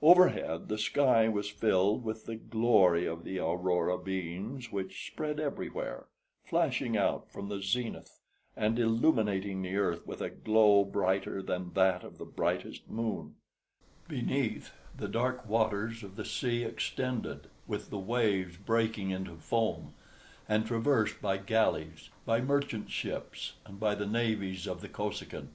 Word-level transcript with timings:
Overhead 0.00 0.68
the 0.70 0.78
sky 0.78 1.28
was 1.28 1.50
filled 1.50 2.02
with 2.02 2.24
the 2.24 2.36
glory 2.36 3.04
of 3.04 3.24
the 3.24 3.38
aurora 3.38 3.98
beams, 3.98 4.72
which 4.72 5.06
spread 5.06 5.38
everywhere, 5.38 6.06
flashing 6.42 6.96
out 6.96 7.30
from 7.30 7.50
the 7.50 7.60
zenith 7.60 8.18
and 8.56 8.78
illuminating 8.78 9.60
the 9.60 9.76
earth 9.76 10.06
with 10.06 10.22
a 10.22 10.30
glow 10.30 10.82
brighter 10.82 11.42
than 11.42 11.74
that 11.74 12.04
of 12.04 12.16
the 12.16 12.24
brightest 12.24 12.88
moon; 12.88 13.34
beneath, 14.08 14.72
the 14.96 15.08
dark 15.08 15.46
waters 15.46 16.02
of 16.02 16.16
the 16.16 16.24
sea 16.24 16.64
extended, 16.64 17.46
with 17.66 17.90
the 17.90 17.98
waves 17.98 18.56
breaking 18.56 19.10
into 19.10 19.36
foam, 19.36 19.92
and 20.48 20.64
traversed 20.66 21.20
by 21.20 21.36
galleys, 21.36 22.08
by 22.24 22.40
merchant 22.40 22.90
ships, 22.90 23.56
and 23.66 23.78
by 23.78 23.94
the 23.94 24.06
navies 24.06 24.66
of 24.66 24.80
the 24.80 24.88
Kosekin. 24.88 25.48